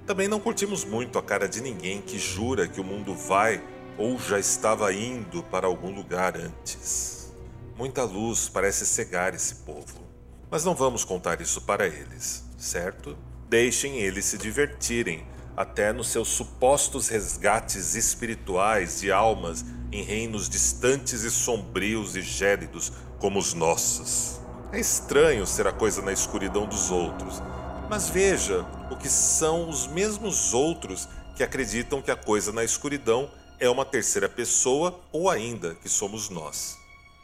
Também 0.07 0.29
não 0.29 0.39
curtimos 0.39 0.85
muito 0.85 1.19
a 1.19 1.23
cara 1.23 1.49
de 1.49 1.63
ninguém 1.63 2.03
que 2.03 2.19
jura 2.19 2.69
que 2.69 2.81
o 2.81 2.85
mundo 2.85 3.15
vai 3.15 3.63
ou 3.97 4.19
já 4.19 4.39
estava 4.39 4.93
indo 4.93 5.43
para 5.45 5.67
algum 5.67 5.95
lugar 5.95 6.37
antes. 6.37 7.33
Muita 7.77 8.05
luz 8.05 8.49
parece 8.49 8.85
cegar 8.85 9.35
esse 9.35 9.57
povo. 9.57 10.05
Mas 10.51 10.65
não 10.65 10.75
vamos 10.75 11.05
contar 11.05 11.41
isso 11.41 11.63
para 11.63 11.87
eles, 11.87 12.45
certo? 12.59 13.17
Deixem 13.49 13.99
eles 13.99 14.27
se 14.27 14.37
divertirem, 14.37 15.27
até 15.57 15.93
nos 15.93 16.09
seus 16.09 16.29
supostos 16.29 17.09
resgates 17.09 17.95
espirituais 17.95 19.01
de 19.01 19.11
almas 19.11 19.65
em 19.91 20.03
reinos 20.03 20.49
distantes 20.49 21.23
e 21.23 21.31
sombrios 21.31 22.17
e 22.17 22.23
gélidos 22.23 22.93
como 23.19 23.39
os 23.39 23.55
nossos. 23.55 24.41
É 24.75 24.81
estranho 24.81 25.47
ser 25.47 25.69
a 25.69 25.73
coisa 25.73 26.03
na 26.03 26.13
escuridão 26.13 26.67
dos 26.67 26.91
outros, 26.91 27.41
mas 27.89 28.09
veja 28.09 28.67
o 28.91 28.97
que 28.97 29.09
são 29.09 29.69
os 29.69 29.87
mesmos 29.87 30.53
outros 30.53 31.09
que 31.37 31.45
acreditam 31.45 32.03
que 32.03 32.11
a 32.11 32.17
coisa 32.17 32.51
na 32.51 32.65
escuridão 32.65 33.31
é 33.61 33.71
uma 33.71 33.85
terceira 33.85 34.29
pessoa 34.29 34.99
ou 35.13 35.31
ainda 35.31 35.77
que 35.77 35.89
somos 35.89 36.29
nós. 36.29 36.77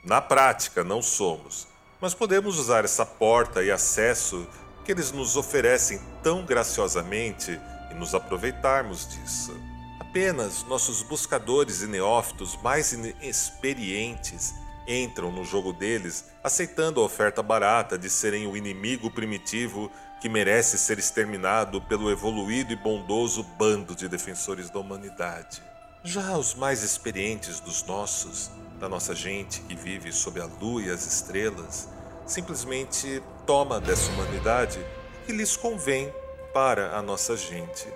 Na 0.04 0.20
prática, 0.20 0.84
não 0.84 1.02
somos, 1.02 1.66
mas 2.00 2.14
podemos 2.14 2.56
usar 2.56 2.84
essa 2.84 3.04
porta 3.04 3.64
e 3.64 3.70
acesso 3.72 4.46
que 4.84 4.92
eles 4.92 5.10
nos 5.10 5.36
oferecem 5.36 6.00
tão 6.22 6.44
graciosamente 6.44 7.60
e 7.90 7.94
nos 7.94 8.14
aproveitarmos 8.14 9.08
disso. 9.08 9.52
Apenas 9.98 10.62
nossos 10.68 11.02
buscadores 11.02 11.82
e 11.82 11.88
neófitos 11.88 12.56
mais 12.62 12.92
inexperientes 12.92 14.54
entram 14.90 15.30
no 15.30 15.44
jogo 15.44 15.72
deles, 15.72 16.24
aceitando 16.42 17.00
a 17.00 17.04
oferta 17.04 17.42
barata 17.42 17.96
de 17.96 18.10
serem 18.10 18.46
o 18.46 18.56
inimigo 18.56 19.10
primitivo 19.10 19.90
que 20.20 20.28
merece 20.28 20.76
ser 20.76 20.98
exterminado 20.98 21.80
pelo 21.82 22.10
evoluído 22.10 22.72
e 22.72 22.76
bondoso 22.76 23.42
bando 23.42 23.94
de 23.94 24.08
defensores 24.08 24.68
da 24.68 24.80
humanidade. 24.80 25.62
Já 26.02 26.36
os 26.36 26.54
mais 26.54 26.82
experientes 26.82 27.60
dos 27.60 27.82
nossos, 27.84 28.50
da 28.78 28.88
nossa 28.88 29.14
gente 29.14 29.60
que 29.62 29.74
vive 29.74 30.12
sob 30.12 30.40
a 30.40 30.46
lua 30.46 30.82
e 30.82 30.90
as 30.90 31.06
estrelas, 31.06 31.88
simplesmente 32.26 33.22
toma 33.46 33.80
dessa 33.80 34.10
humanidade 34.12 34.78
o 34.78 35.26
que 35.26 35.32
lhes 35.32 35.56
convém 35.56 36.12
para 36.52 36.96
a 36.96 37.02
nossa 37.02 37.36
gente. 37.36 37.86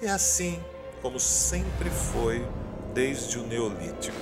É 0.00 0.08
assim 0.08 0.62
como 1.00 1.18
sempre 1.18 1.90
foi 1.90 2.46
desde 2.92 3.38
o 3.38 3.46
Neolítico. 3.46 4.16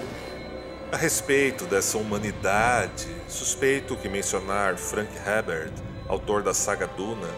A 0.93 0.97
respeito 0.97 1.67
dessa 1.67 1.97
humanidade, 1.99 3.07
suspeito 3.29 3.97
que 3.97 4.09
mencionar 4.09 4.77
Frank 4.77 5.09
Herbert, 5.25 5.73
autor 6.09 6.43
da 6.43 6.53
saga 6.53 6.89
Duna, 6.89 7.29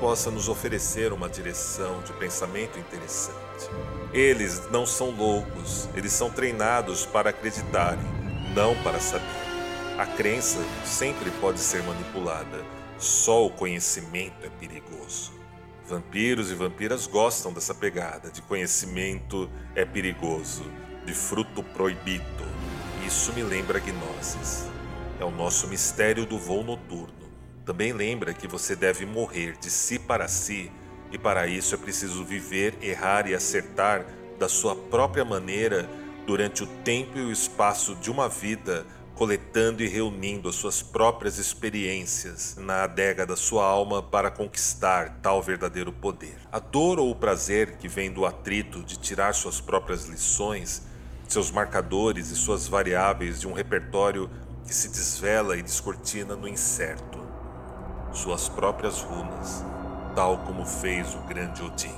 possa 0.00 0.30
nos 0.30 0.48
oferecer 0.48 1.12
uma 1.12 1.28
direção 1.28 2.00
de 2.00 2.12
pensamento 2.14 2.78
interessante. 2.78 3.68
Eles 4.14 4.62
não 4.70 4.86
são 4.86 5.10
loucos, 5.10 5.90
eles 5.94 6.10
são 6.10 6.30
treinados 6.30 7.04
para 7.04 7.28
acreditarem, 7.28 8.02
não 8.54 8.74
para 8.82 8.98
saber. 8.98 9.26
A 9.98 10.06
crença 10.06 10.58
sempre 10.82 11.30
pode 11.32 11.60
ser 11.60 11.82
manipulada, 11.82 12.64
só 12.96 13.44
o 13.44 13.50
conhecimento 13.50 14.46
é 14.46 14.48
perigoso. 14.48 15.34
Vampiros 15.86 16.50
e 16.50 16.54
vampiras 16.54 17.06
gostam 17.06 17.52
dessa 17.52 17.74
pegada 17.74 18.30
de 18.30 18.40
conhecimento 18.40 19.50
é 19.74 19.84
perigoso, 19.84 20.64
de 21.04 21.12
fruto 21.12 21.62
proibido. 21.62 22.71
Isso 23.12 23.30
me 23.34 23.42
lembra 23.42 23.78
Gnosis. 23.78 24.64
É 25.20 25.24
o 25.24 25.30
nosso 25.30 25.68
mistério 25.68 26.24
do 26.24 26.38
voo 26.38 26.64
noturno 26.64 27.22
também 27.62 27.92
lembra 27.92 28.32
que 28.32 28.48
você 28.48 28.74
deve 28.74 29.04
morrer 29.06 29.56
de 29.60 29.70
si 29.70 29.98
para 29.98 30.26
si, 30.26 30.72
e 31.12 31.18
para 31.18 31.46
isso 31.46 31.74
é 31.74 31.78
preciso 31.78 32.24
viver, 32.24 32.74
errar 32.80 33.28
e 33.28 33.34
acertar 33.34 34.04
da 34.38 34.48
sua 34.48 34.74
própria 34.74 35.24
maneira 35.24 35.88
durante 36.26 36.64
o 36.64 36.66
tempo 36.66 37.18
e 37.18 37.20
o 37.20 37.30
espaço 37.30 37.94
de 37.96 38.10
uma 38.10 38.28
vida, 38.28 38.84
coletando 39.14 39.82
e 39.82 39.86
reunindo 39.86 40.48
as 40.48 40.56
suas 40.56 40.82
próprias 40.82 41.38
experiências 41.38 42.56
na 42.58 42.84
adega 42.84 43.26
da 43.26 43.36
sua 43.36 43.64
alma 43.64 44.02
para 44.02 44.30
conquistar 44.30 45.20
tal 45.22 45.40
verdadeiro 45.40 45.92
poder. 45.92 46.36
A 46.50 46.58
dor 46.58 46.98
ou 46.98 47.10
o 47.10 47.14
prazer 47.14 47.76
que 47.76 47.86
vem 47.86 48.10
do 48.10 48.26
atrito 48.26 48.82
de 48.82 48.98
tirar 48.98 49.34
suas 49.34 49.60
próprias 49.60 50.06
lições, 50.06 50.82
seus 51.28 51.50
marcadores 51.50 52.30
e 52.30 52.36
suas 52.36 52.66
variáveis 52.66 53.40
de 53.40 53.48
um 53.48 53.52
repertório 53.52 54.30
que 54.64 54.74
se 54.74 54.88
desvela 54.88 55.56
e 55.56 55.62
descortina 55.62 56.36
no 56.36 56.48
incerto 56.48 57.22
suas 58.12 58.48
próprias 58.48 59.00
runas, 59.00 59.64
tal 60.14 60.38
como 60.38 60.66
fez 60.66 61.14
o 61.14 61.18
grande 61.20 61.62
Odin. 61.62 61.94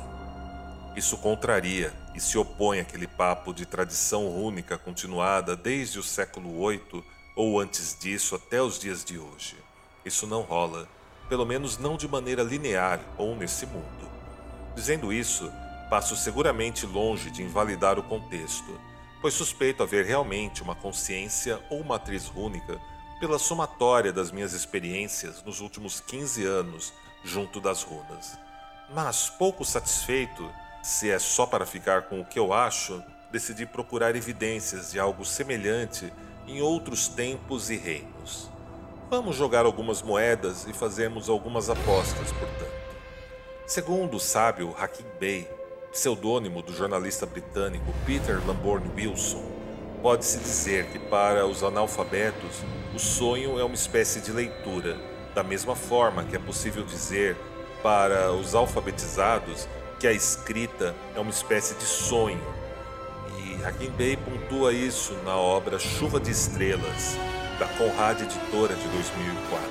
Isso 0.97 1.19
contraria 1.19 1.93
e 2.15 2.21
se 2.21 2.39
opõe 2.39 2.79
àquele 2.79 3.07
papo 3.09 3.53
de 3.53 3.67
tradição 3.67 4.29
rúnica 4.29 4.79
continuada 4.79 5.57
desde 5.57 5.99
o 5.99 6.03
século 6.05 6.69
VIII 6.69 7.05
ou 7.35 7.59
antes 7.59 7.99
disso 7.99 8.37
até 8.37 8.63
os 8.63 8.79
dias 8.79 9.05
de 9.05 9.19
hoje. 9.19 9.57
Isso 10.05 10.25
não 10.27 10.43
rola, 10.43 10.89
pelo 11.29 11.45
menos 11.45 11.79
não 11.79 11.97
de 11.97 12.07
maneira 12.07 12.45
linear 12.45 13.01
ou 13.19 13.35
nesse 13.35 13.67
mundo. 13.67 14.09
Dizendo 14.77 15.13
isso, 15.13 15.51
passo 15.91 16.15
seguramente 16.15 16.87
longe 16.87 17.29
de 17.31 17.43
invalidar 17.43 17.99
o 17.99 18.05
contexto, 18.05 18.81
pois 19.25 19.33
suspeito 19.33 19.83
haver 19.83 20.05
realmente 20.05 20.63
uma 20.63 20.75
consciência 20.75 21.59
ou 21.71 21.83
matriz 21.83 22.27
rúnica 22.27 22.79
pela 23.19 23.39
somatória 23.39 24.13
das 24.13 24.31
minhas 24.31 24.53
experiências 24.53 25.43
nos 25.43 25.61
últimos 25.61 25.99
15 25.99 26.45
anos 26.45 26.93
junto 27.25 27.59
das 27.59 27.83
runas. 27.83 28.39
Mas, 28.93 29.31
pouco 29.31 29.65
satisfeito, 29.65 30.47
se 30.83 31.11
é 31.11 31.19
só 31.19 31.47
para 31.47 31.65
ficar 31.65 32.03
com 32.03 32.21
o 32.21 32.25
que 32.27 32.39
eu 32.39 32.53
acho, 32.53 33.03
decidi 33.33 33.65
procurar 33.65 34.15
evidências 34.15 34.93
de 34.93 35.01
algo 35.01 35.25
semelhante 35.25 36.13
em 36.47 36.61
outros 36.61 37.09
tempos 37.09 37.71
e 37.71 37.79
reinos. 37.79 38.51
Vamos 39.09 39.37
jogar 39.37 39.65
algumas 39.65 40.03
moedas 40.03 40.67
e 40.67 40.75
fazermos 40.75 41.31
algumas 41.31 41.71
apostas, 41.71 42.31
portanto. 42.31 42.75
Segundo 43.67 44.19
o 44.19 44.21
sábio 44.21 44.77
Hakim 44.79 45.07
Bey, 45.19 45.49
pseudônimo 45.95 46.61
do 46.61 46.75
jornalista 46.75 47.25
britânico 47.25 47.95
Peter 48.05 48.39
Lamborn 48.47 48.91
Wilson, 48.95 49.55
Pode-se 50.05 50.37
dizer 50.37 50.85
que 50.89 50.99
para 50.99 51.47
os 51.47 51.63
analfabetos, 51.63 52.61
o 52.95 52.99
sonho 52.99 53.59
é 53.59 53.65
uma 53.65 53.75
espécie 53.75 54.21
de 54.21 54.31
leitura, 54.33 54.99
da 55.35 55.43
mesma 55.43 55.75
forma 55.75 56.25
que 56.25 56.37
é 56.37 56.39
possível 56.39 56.85
dizer 56.85 57.39
para 57.83 58.31
os 58.31 58.55
alfabetizados 58.55 59.67
que 59.99 60.07
a 60.07 60.13
escrita 60.13 60.95
é 61.17 61.19
uma 61.19 61.31
espécie 61.31 61.75
de 61.77 61.85
sonho. 61.85 62.45
E 63.39 63.65
Hakim 63.65 63.89
Bey 63.93 64.19
pontua 64.19 64.75
isso 64.75 65.15
na 65.25 65.39
obra 65.39 65.79
Chuva 65.79 66.21
de 66.21 66.31
Estrelas, 66.31 67.17
da 67.59 67.67
Conrad 67.67 68.21
Editora 68.21 68.75
de 68.75 68.87
2004. 68.89 69.71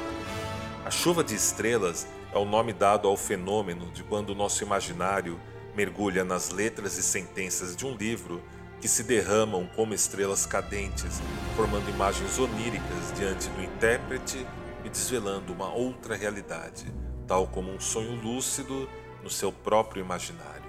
A 0.84 0.90
chuva 0.90 1.24
de 1.24 1.36
estrelas 1.36 2.08
é 2.34 2.40
o 2.40 2.46
nome 2.46 2.74
dado 2.74 3.08
ao 3.08 3.16
fenômeno 3.16 3.86
de 3.92 4.02
quando 4.02 4.32
o 4.32 4.36
nosso 4.36 4.64
imaginário 4.64 5.40
mergulha 5.76 6.24
nas 6.24 6.50
letras 6.50 6.98
e 6.98 7.04
sentenças 7.04 7.76
de 7.76 7.86
um 7.86 7.96
livro 7.96 8.42
que 8.80 8.88
se 8.88 9.04
derramam 9.04 9.66
como 9.76 9.94
estrelas 9.94 10.46
cadentes, 10.46 11.22
formando 11.56 11.90
imagens 11.90 12.38
oníricas 12.38 13.14
diante 13.16 13.48
do 13.50 13.64
intérprete 13.64 14.46
e 14.84 14.90
desvelando 14.90 15.54
uma 15.54 15.74
outra 15.74 16.16
realidade, 16.16 16.86
tal 17.26 17.48
como 17.48 17.72
um 17.72 17.80
sonho 17.80 18.20
lúcido 18.22 18.90
no 19.24 19.30
seu 19.30 19.52
próprio 19.52 20.02
imaginário. 20.02 20.64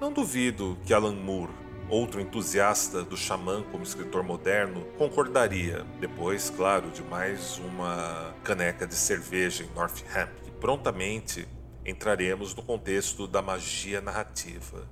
Não 0.00 0.12
duvido 0.12 0.78
que 0.84 0.94
Alan 0.94 1.16
Moore, 1.16 1.52
outro 1.88 2.20
entusiasta 2.20 3.02
do 3.02 3.16
xamã 3.16 3.64
como 3.72 3.82
escritor 3.82 4.22
moderno, 4.22 4.84
concordaria, 4.96 5.84
depois, 5.98 6.50
claro, 6.50 6.90
de 6.90 7.02
mais 7.02 7.58
uma 7.58 8.34
caneca 8.44 8.86
de 8.86 8.94
cerveja 8.94 9.64
em 9.64 9.74
Northampton, 9.74 10.44
que 10.44 10.50
prontamente 10.52 11.48
entraremos 11.86 12.54
no 12.54 12.62
contexto 12.62 13.26
da 13.26 13.40
magia 13.40 14.00
narrativa 14.00 14.86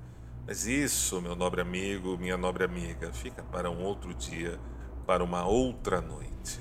mas 0.47 0.67
isso, 0.67 1.23
meu 1.23 1.35
nobre 1.35 1.63
amigo, 1.63 2.19
minha 2.19 2.37
nobre 2.37 2.65
amiga, 2.65 3.11
fica 3.15 3.43
para 3.45 3.71
um 3.71 3.83
outro 3.83 4.13
dia, 4.13 4.59
para 5.07 5.25
uma 5.25 5.47
outra 5.47 6.03
noite. 6.03 6.61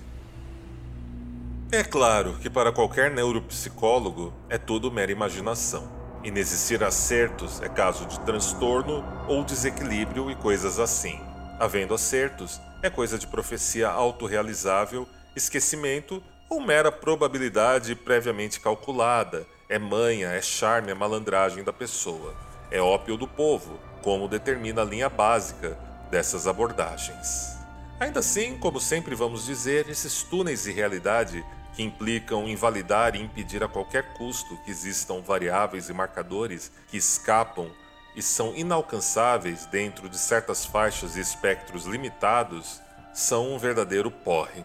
É 1.69 1.83
claro 1.83 2.37
que 2.41 2.49
para 2.49 2.71
qualquer 2.71 3.11
neuropsicólogo 3.11 4.33
é 4.47 4.57
tudo 4.57 4.89
mera 4.89 5.11
imaginação. 5.11 5.91
Inexistir 6.23 6.81
acertos 6.81 7.61
é 7.61 7.67
caso 7.67 8.05
de 8.05 8.17
transtorno 8.21 9.03
ou 9.27 9.43
desequilíbrio 9.43 10.31
e 10.31 10.35
coisas 10.35 10.79
assim. 10.79 11.19
Havendo 11.59 11.93
acertos, 11.93 12.61
é 12.81 12.89
coisa 12.89 13.19
de 13.19 13.27
profecia 13.27 13.89
autorrealizável, 13.89 15.05
esquecimento 15.35 16.23
ou 16.49 16.61
mera 16.61 16.89
probabilidade 16.89 17.95
previamente 17.95 18.61
calculada. 18.61 19.45
É 19.73 19.79
manha, 19.79 20.27
é 20.27 20.39
charme, 20.39 20.91
é 20.91 20.93
malandragem 20.93 21.63
da 21.63 21.73
pessoa. 21.73 22.35
É 22.69 22.79
ópio 22.79 23.17
do 23.17 23.27
povo, 23.27 23.79
como 24.03 24.27
determina 24.27 24.83
a 24.83 24.85
linha 24.85 25.09
básica 25.09 25.75
dessas 26.11 26.45
abordagens. 26.45 27.57
Ainda 27.99 28.19
assim, 28.19 28.55
como 28.59 28.79
sempre 28.79 29.15
vamos 29.15 29.47
dizer, 29.47 29.89
esses 29.89 30.21
túneis 30.21 30.65
de 30.65 30.71
realidade 30.71 31.43
que 31.73 31.81
implicam 31.81 32.47
invalidar 32.47 33.15
e 33.15 33.23
impedir 33.23 33.63
a 33.63 33.67
qualquer 33.67 34.13
custo 34.13 34.55
que 34.57 34.69
existam 34.69 35.21
variáveis 35.21 35.89
e 35.89 35.93
marcadores 35.93 36.71
que 36.87 36.97
escapam 36.97 37.71
e 38.15 38.21
são 38.21 38.55
inalcançáveis 38.55 39.65
dentro 39.65 40.07
de 40.07 40.19
certas 40.19 40.63
faixas 40.63 41.15
e 41.15 41.19
espectros 41.19 41.85
limitados, 41.85 42.79
são 43.11 43.51
um 43.51 43.57
verdadeiro 43.57 44.11
porre. 44.11 44.63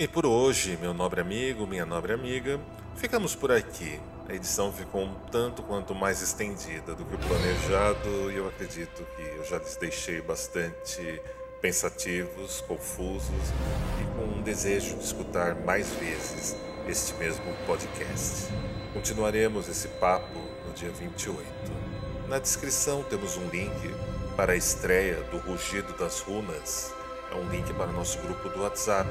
E 0.00 0.08
por 0.08 0.24
hoje, 0.24 0.78
meu 0.80 0.94
nobre 0.94 1.20
amigo, 1.20 1.66
minha 1.66 1.84
nobre 1.84 2.14
amiga, 2.14 2.58
ficamos 2.96 3.34
por 3.34 3.52
aqui. 3.52 4.00
A 4.26 4.34
edição 4.34 4.72
ficou 4.72 5.02
um 5.02 5.14
tanto 5.30 5.62
quanto 5.62 5.94
mais 5.94 6.22
estendida 6.22 6.94
do 6.94 7.04
que 7.04 7.16
o 7.16 7.18
planejado 7.18 8.32
e 8.32 8.36
eu 8.36 8.48
acredito 8.48 9.06
que 9.14 9.20
eu 9.20 9.44
já 9.44 9.58
lhes 9.58 9.76
deixei 9.76 10.22
bastante 10.22 11.20
pensativos, 11.60 12.62
confusos 12.62 13.52
e 14.00 14.16
com 14.16 14.38
um 14.38 14.42
desejo 14.42 14.96
de 14.96 15.04
escutar 15.04 15.54
mais 15.54 15.90
vezes 15.96 16.56
este 16.88 17.12
mesmo 17.16 17.54
podcast. 17.66 18.50
Continuaremos 18.94 19.68
esse 19.68 19.88
papo 19.88 20.40
no 20.66 20.72
dia 20.72 20.90
28. 20.90 21.44
Na 22.26 22.38
descrição 22.38 23.02
temos 23.02 23.36
um 23.36 23.50
link 23.50 23.94
para 24.34 24.54
a 24.54 24.56
estreia 24.56 25.16
do 25.24 25.36
Rugido 25.36 25.92
das 25.98 26.20
Runas. 26.20 26.90
É 27.30 27.34
um 27.34 27.50
link 27.50 27.70
para 27.74 27.90
o 27.90 27.92
nosso 27.92 28.18
grupo 28.20 28.48
do 28.48 28.62
WhatsApp. 28.62 29.10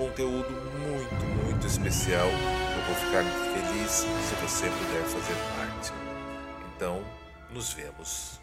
Conteúdo 0.00 0.50
muito, 0.78 1.44
muito 1.44 1.66
especial. 1.66 2.26
Eu 2.26 2.82
vou 2.86 2.94
ficar 2.94 3.22
feliz 3.22 3.90
se 3.90 4.34
você 4.40 4.70
puder 4.70 5.04
fazer 5.04 5.36
parte. 5.58 5.92
Então, 6.74 7.02
nos 7.52 7.74
vemos. 7.74 8.40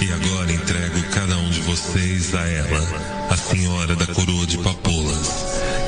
E 0.00 0.12
agora 0.12 0.50
entrego 0.50 1.10
cada 1.12 1.36
um 1.36 1.50
de 1.50 1.60
vocês 1.60 2.34
a 2.34 2.48
ela, 2.48 2.78
a 3.30 3.36
senhora 3.36 3.94
da 3.94 4.06
coroa 4.06 4.46
de 4.46 4.56
papoulas, 4.56 5.28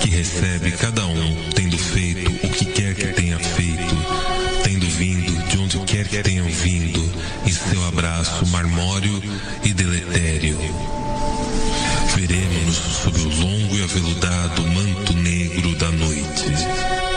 que 0.01 0.11
recebe 0.11 0.73
cada 0.73 1.07
um 1.07 1.37
tendo 1.55 1.79
feito 1.79 2.47
o 2.47 2.51
que 2.51 2.65
quer 2.67 2.95
que 2.95 3.07
tenha 3.09 3.39
feito, 3.39 3.97
tendo 4.63 4.87
vindo 4.87 5.49
de 5.49 5.59
onde 5.59 5.79
quer 5.81 6.07
que 6.09 6.23
tenham 6.23 6.47
vindo, 6.47 7.13
em 7.47 7.53
seu 7.53 7.87
abraço 7.87 8.47
marmório 8.47 9.23
e 9.65 9.73
deletério. 9.73 10.59
Veremos-nos 12.15 12.77
sob 12.77 13.21
o 13.21 13.41
longo 13.41 13.77
e 13.77 13.83
aveludado 13.83 14.63
manto 14.69 15.13
negro 15.15 15.75
da 15.77 15.91
noite. 15.91 17.16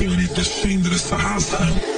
Por 0.00 0.08
Lorde 0.08 0.20
A 0.20 0.40
e 0.40 0.40
senhorita 0.40 0.42
Shendra 0.42 0.98
Sahasra. 0.98 1.89